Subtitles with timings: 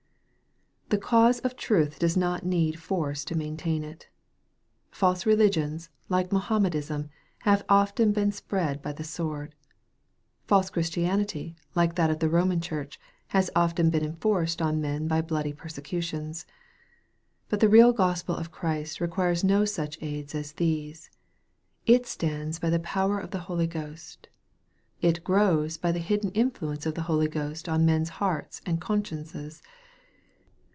[0.89, 4.09] The cause of truth does not need force to maintain it.
[4.91, 7.09] False religions, like Mohammedanism,
[7.43, 9.55] have often been spread by the sword.
[10.47, 15.21] False Christianity, like that of the Koman Church, has often been enforced on men by
[15.21, 16.45] bloody persecutions.
[17.47, 21.09] But the real Gospel of Christ requires no such aids as these.
[21.85, 24.27] It stands by the power of the Holy Ghost.
[24.99, 29.63] It grows by the hidden influence of the Holy Ghost on men's hearts and consciences.